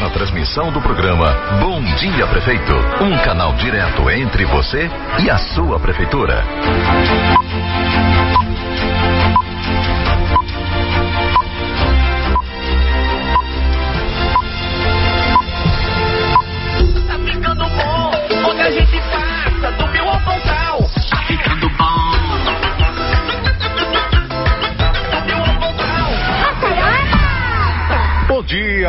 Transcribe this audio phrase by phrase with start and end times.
[0.00, 1.30] ar a transmissão do programa
[1.60, 4.90] Bom Dia Prefeito, um canal direto entre você
[5.22, 6.42] e a sua prefeitura.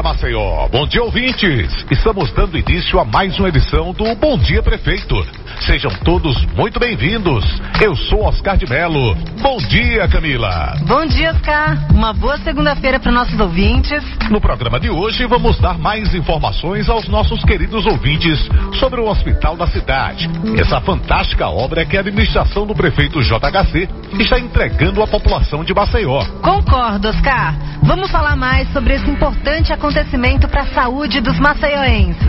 [0.02, 0.68] Dia, Maceió.
[0.70, 1.86] Bom dia, ouvintes.
[1.92, 5.16] Estamos dando início a mais uma edição do Bom Dia Prefeito.
[5.62, 7.46] Sejam todos muito bem-vindos.
[7.80, 9.16] Eu sou Oscar de Melo.
[9.42, 10.74] Bom dia, Camila.
[10.88, 11.78] Bom dia, Oscar.
[11.92, 14.04] Uma boa segunda-feira para nossos ouvintes.
[14.30, 18.40] No programa de hoje, vamos dar mais informações aos nossos queridos ouvintes
[18.80, 20.30] sobre o Hospital da Cidade.
[20.58, 23.88] Essa fantástica obra que a administração do prefeito JHC
[24.20, 26.24] está entregando à população de Maceió.
[26.42, 27.56] Concordo, Oscar.
[27.84, 32.22] Vamos falar mais sobre esse importante acontecimento para a saúde dos maceioenses.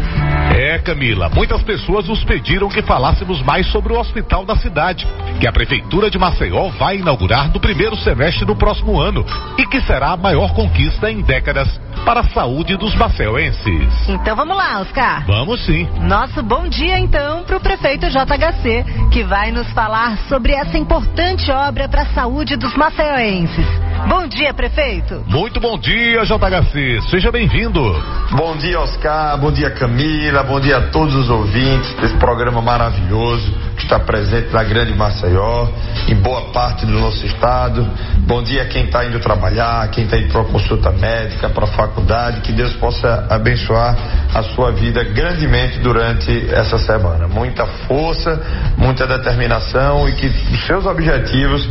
[0.56, 5.06] É, Camila, muitas pessoas nos pediram que falássemos mais sobre o Hospital da Cidade,
[5.39, 9.25] que a Prefeitura de Maceió vai inaugurar no primeiro semestre do próximo ano
[9.59, 11.69] e que será a maior conquista em décadas
[12.05, 14.09] para a saúde dos maceioenses.
[14.09, 15.25] Então vamos lá, Oscar.
[15.27, 15.87] Vamos sim.
[16.00, 21.50] Nosso bom dia então para o prefeito JHC, que vai nos falar sobre essa importante
[21.50, 23.66] obra para a saúde dos maceioenses.
[24.08, 25.25] Bom dia, prefeito.
[25.28, 27.00] Muito bom dia, JHC.
[27.08, 27.81] Seja bem-vindo.
[28.33, 29.39] Bom dia, Oscar.
[29.39, 30.42] Bom dia, Camila.
[30.42, 35.69] Bom dia a todos os ouvintes desse programa maravilhoso que está presente na Grande Maceió,
[36.09, 37.89] em boa parte do nosso estado.
[38.19, 41.69] Bom dia a quem está indo trabalhar, quem está indo para consulta médica, para a
[41.69, 42.41] faculdade.
[42.41, 43.97] Que Deus possa abençoar
[44.34, 47.28] a sua vida grandemente durante essa semana.
[47.28, 48.41] Muita força,
[48.77, 51.69] muita determinação e que os seus objetivos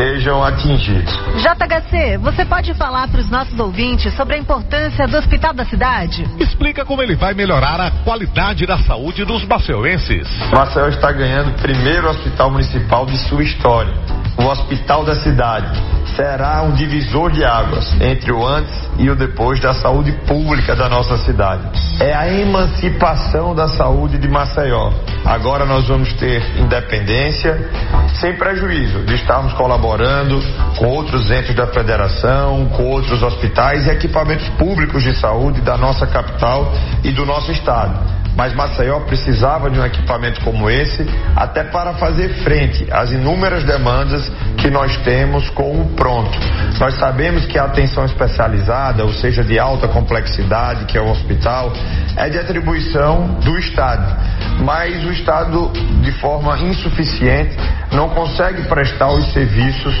[0.00, 1.12] sejam atingidos.
[1.42, 6.26] JHC, você pode falar para os nossos ouvintes sobre a importância do Hospital da Cidade?
[6.38, 10.26] Explica como ele vai melhorar a qualidade da saúde dos maceuenses.
[10.54, 13.92] Maceió está ganhando o primeiro hospital municipal de sua história,
[14.38, 15.99] o Hospital da Cidade.
[16.20, 20.86] Será um divisor de águas entre o antes e o depois da saúde pública da
[20.86, 21.62] nossa cidade.
[21.98, 24.92] É a emancipação da saúde de Maceió.
[25.24, 27.70] Agora nós vamos ter independência,
[28.20, 30.38] sem prejuízo de estarmos colaborando
[30.76, 36.06] com outros entes da federação, com outros hospitais e equipamentos públicos de saúde da nossa
[36.06, 36.70] capital
[37.02, 41.06] e do nosso estado mas Maceió precisava de um equipamento como esse
[41.36, 46.38] até para fazer frente às inúmeras demandas que nós temos com o pronto.
[46.80, 51.70] Nós sabemos que a atenção especializada, ou seja, de alta complexidade, que é o hospital,
[52.16, 54.16] é de atribuição do Estado,
[54.64, 55.70] mas o Estado,
[56.00, 57.58] de forma insuficiente,
[57.92, 59.94] não consegue prestar os serviços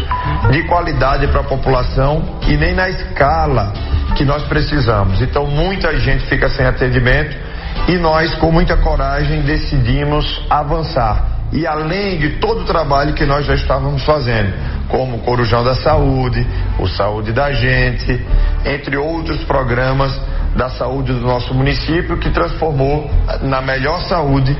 [0.50, 3.74] de qualidade para a população e nem na escala
[4.16, 5.20] que nós precisamos.
[5.20, 7.49] Então, muita gente fica sem atendimento
[7.90, 11.40] e nós, com muita coragem, decidimos avançar.
[11.52, 14.52] E além de todo o trabalho que nós já estávamos fazendo,
[14.86, 16.46] como o Corujão da Saúde,
[16.78, 18.24] o Saúde da Gente,
[18.64, 20.16] entre outros programas
[20.54, 23.10] da saúde do nosso município, que transformou
[23.42, 24.56] na melhor saúde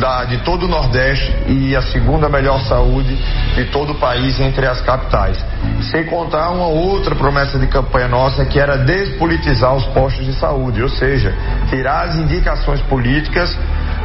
[0.00, 3.16] da, de todo o Nordeste e a segunda melhor saúde
[3.54, 5.44] de todo o país entre as capitais.
[5.90, 10.82] Sem contar uma outra promessa de campanha nossa, que era despolitizar os postos de saúde,
[10.82, 11.34] ou seja,
[11.68, 13.56] tirar as indicações políticas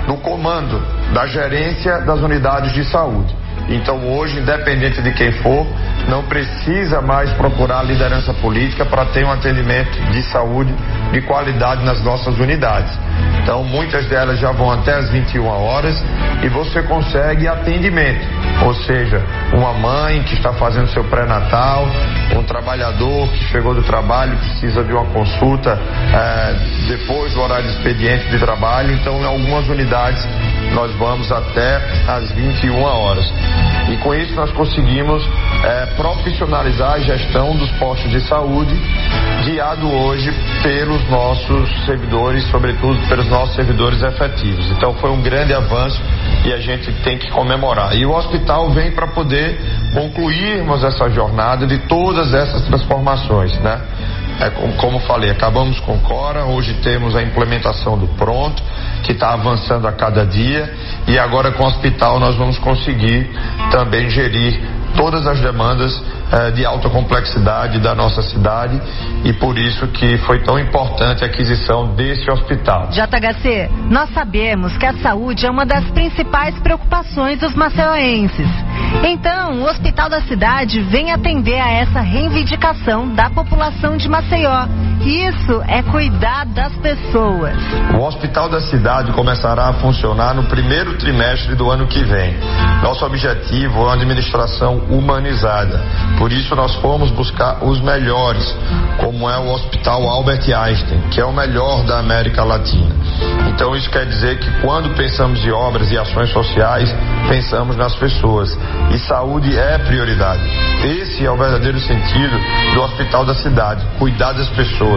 [0.05, 0.81] do comando,
[1.13, 3.40] da gerência das unidades de saúde.
[3.69, 5.65] Então hoje, independente de quem for,
[6.07, 10.73] não precisa mais procurar liderança política para ter um atendimento de saúde
[11.11, 12.91] de qualidade nas nossas unidades.
[13.41, 15.95] Então muitas delas já vão até as 21 horas
[16.43, 18.25] e você consegue atendimento.
[18.63, 19.23] Ou seja,
[19.53, 21.87] uma mãe que está fazendo seu pré-natal,
[22.37, 25.79] um trabalhador que chegou do trabalho precisa de uma consulta
[26.13, 26.55] eh,
[26.87, 28.93] depois do horário de expediente de trabalho.
[28.93, 30.27] Então, em algumas unidades
[30.73, 31.77] nós vamos até
[32.07, 33.25] às 21 horas.
[33.89, 35.27] E com isso nós conseguimos
[35.63, 38.73] é, profissionalizar a gestão dos postos de saúde,
[39.43, 44.69] guiado hoje pelos nossos servidores, sobretudo pelos nossos servidores efetivos.
[44.71, 46.01] Então foi um grande avanço
[46.45, 47.95] e a gente tem que comemorar.
[47.95, 49.59] E o hospital vem para poder
[49.93, 53.81] concluirmos essa jornada de todas essas transformações, né?
[54.41, 58.63] É, como falei, acabamos com Cora, hoje temos a implementação do Pronto,
[59.03, 60.73] que está avançando a cada dia,
[61.07, 63.29] e agora com o hospital nós vamos conseguir
[63.69, 64.59] também gerir
[64.95, 68.81] todas as demandas eh, de alta complexidade da nossa cidade
[69.23, 72.89] e por isso que foi tão importante a aquisição desse hospital.
[72.89, 78.47] JHC, nós sabemos que a saúde é uma das principais preocupações dos maceioenses.
[79.03, 84.67] Então, o Hospital da Cidade vem atender a essa reivindicação da população de Maceió
[85.03, 87.55] isso é cuidar das pessoas.
[87.95, 92.35] O Hospital da Cidade começará a funcionar no primeiro trimestre do ano que vem.
[92.83, 95.81] Nosso objetivo é uma administração humanizada.
[96.17, 98.55] Por isso, nós fomos buscar os melhores,
[98.97, 102.95] como é o Hospital Albert Einstein, que é o melhor da América Latina.
[103.53, 106.93] Então, isso quer dizer que quando pensamos em obras e ações sociais,
[107.27, 108.57] pensamos nas pessoas.
[108.91, 110.41] E saúde é prioridade.
[110.83, 112.35] Esse é o verdadeiro sentido
[112.73, 114.90] do Hospital da Cidade: cuidar das pessoas,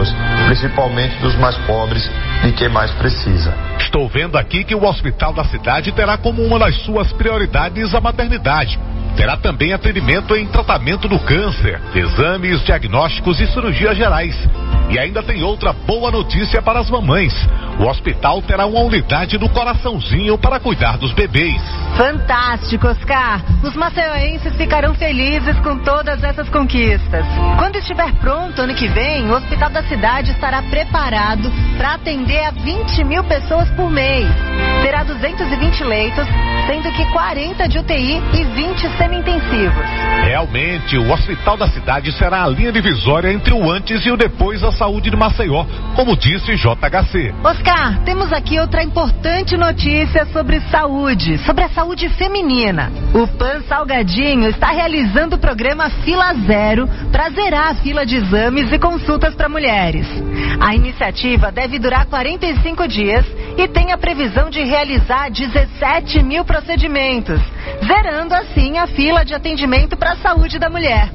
[0.45, 2.09] principalmente dos mais pobres,
[2.43, 3.53] de quem mais precisa.
[3.79, 8.01] Estou vendo aqui que o Hospital da Cidade terá como uma das suas prioridades a
[8.01, 8.79] maternidade.
[9.15, 14.35] Terá também atendimento em tratamento do câncer, exames diagnósticos e cirurgias gerais.
[14.89, 17.33] E ainda tem outra boa notícia para as mamães.
[17.79, 21.61] O hospital terá uma unidade do coraçãozinho para cuidar dos bebês.
[21.97, 23.41] Fantástico, Oscar!
[23.63, 27.25] Os maceioenses ficarão felizes com todas essas conquistas.
[27.57, 32.51] Quando estiver pronto ano que vem, o Hospital da Cidade estará preparado para atender a
[32.51, 34.27] 20 mil pessoas por mês.
[34.81, 36.27] Terá 220 leitos,
[36.65, 39.85] sendo que 40 de UTI e 20 semi-intensivos.
[40.23, 44.61] Realmente, o Hospital da Cidade será a linha divisória entre o antes e o depois
[44.61, 45.65] da saúde de Maceió,
[45.95, 47.33] como disse JHC.
[47.43, 52.91] Oscar, temos aqui outra importante notícia sobre saúde, sobre a saúde feminina.
[53.13, 58.71] O PAN Salgadinho está realizando o programa Fila Zero para zerar a fila de exames
[58.71, 60.05] e consultas para mulheres.
[60.59, 63.25] A iniciativa deve durar 45 dias
[63.57, 67.39] e tem a previsão de realizar 17 mil procedimentos,
[67.85, 71.09] zerando assim a fila de atendimento para a saúde da mulher.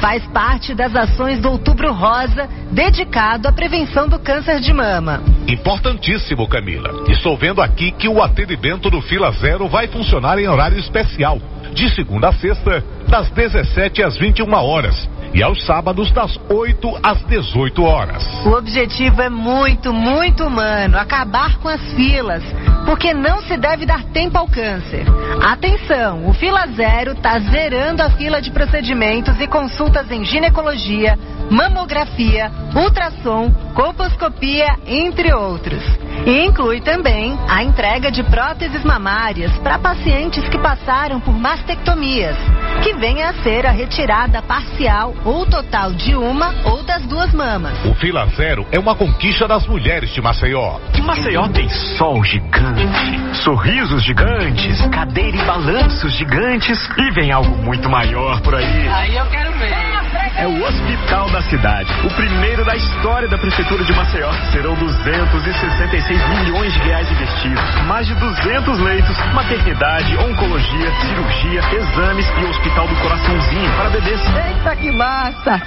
[0.00, 5.22] Faz parte das ações do Outubro Rosa, dedicado à prevenção do câncer de mama.
[5.48, 6.90] Importantíssimo, Camila.
[7.08, 11.40] Estou vendo aqui que o atendimento do Fila Zero vai funcionar em horário especial,
[11.72, 17.22] de segunda a sexta, das 17 às 21 horas e aos sábados das 8 às
[17.24, 18.24] 18 horas.
[18.44, 22.42] O objetivo é muito, muito humano, acabar com as filas,
[22.84, 25.04] porque não se deve dar tempo ao câncer.
[25.42, 31.18] Atenção, o Fila Zero está zerando a fila de procedimentos e consultas em ginecologia,
[31.50, 35.82] mamografia, ultrassom, colposcopia, entre outros.
[36.24, 42.36] E inclui também a entrega de próteses mamárias para pacientes que passaram por mastectomias,
[42.82, 47.72] que venha a ser a retirada parcial ou total de uma ou das duas mamas.
[47.84, 50.78] O Fila Zero é uma conquista das mulheres de Maceió.
[51.06, 58.40] Maceió tem sol gigante, sorrisos gigantes, cadeira e balanços gigantes e vem algo muito maior
[58.40, 58.88] por aí.
[58.88, 59.96] Aí eu quero ver.
[60.38, 64.30] É o Hospital da Cidade, o primeiro da história da Prefeitura de Maceió.
[64.52, 72.44] Serão 266 milhões de reais investidos, mais de 200 leitos, maternidade, oncologia, cirurgia, exames e
[72.46, 74.20] hospital do coraçãozinho para bebês.
[74.20, 75.62] Eita, que massa!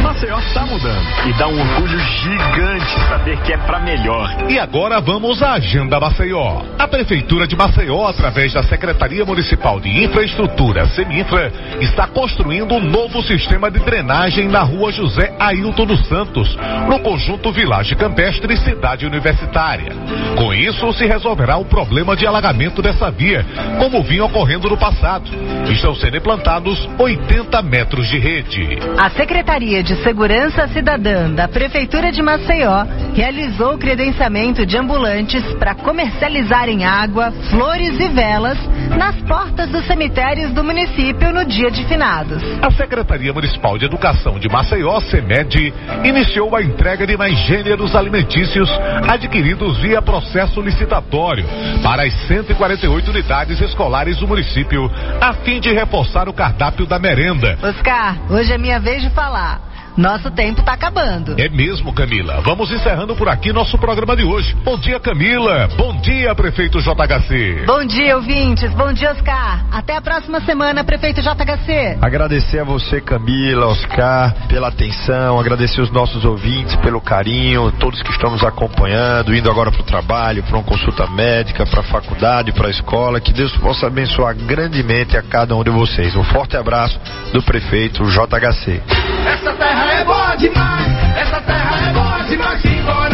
[0.00, 4.28] Maceió está mudando e dá um orgulho gigante saber que é para melhor.
[4.48, 6.62] E agora vamos à Agenda Maceió.
[6.78, 13.22] A Prefeitura de Maceió, através da Secretaria Municipal de Infraestrutura, Seminfra, está construindo um novo
[13.22, 16.56] sistema de drenagem na rua José Ailton dos Santos,
[16.88, 19.92] no conjunto Vilagem Campestre e Cidade Universitária.
[20.36, 23.44] Com isso, se resolverá o problema de alagamento dessa via,
[23.78, 25.30] como vinha ocorrendo no passado.
[25.70, 28.78] Estão sendo implantados 80 metros de rede.
[28.98, 32.84] A Secretaria de Segurança Cidadã da Prefeitura de Maceió
[33.14, 38.58] realizou o credenciamento de ambulantes para comercializarem água, flores e velas
[38.96, 42.42] nas portas dos cemitérios do município no dia de finados.
[42.62, 45.72] A Secretaria Municipal de Educação de Maceió, SEMED,
[46.04, 48.68] iniciou a entrega de mais gêneros alimentícios
[49.08, 51.46] adquiridos via processo licitatório
[51.82, 57.58] para as 148 unidades escolares do município, a fim de reforçar o cardápio da merenda.
[57.62, 59.60] Oscar, hoje é minha vez de falar.
[59.96, 61.34] Nosso tempo tá acabando.
[61.38, 62.40] É mesmo, Camila.
[62.40, 64.54] Vamos encerrando por aqui nosso programa de hoje.
[64.64, 65.68] Bom dia, Camila.
[65.76, 67.64] Bom dia, prefeito JHC.
[67.64, 68.72] Bom dia, ouvintes.
[68.74, 69.64] Bom dia, Oscar.
[69.70, 71.98] Até a próxima semana, prefeito JHC.
[72.00, 78.10] Agradecer a você, Camila, Oscar, pela atenção, agradecer os nossos ouvintes pelo carinho, todos que
[78.10, 82.52] estão nos acompanhando, indo agora para o trabalho, para uma consulta médica, para a faculdade,
[82.52, 83.20] para a escola.
[83.20, 86.16] Que Deus possa abençoar grandemente a cada um de vocês.
[86.16, 86.98] Um forte abraço
[87.32, 88.82] do prefeito JHC.
[89.26, 91.16] Essa terra é boa demais.
[91.16, 92.62] Essa terra é boa demais.
[92.62, 93.13] Simbora,